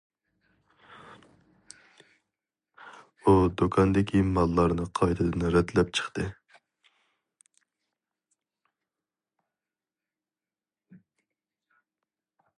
ئۇ 3.27 3.33
دۇكاندىكى 3.61 4.23
ماللارنى 4.37 4.87
قايتىدىن 5.01 5.45
رەتلەپ 5.57 5.93
چىقتى. 5.99 6.27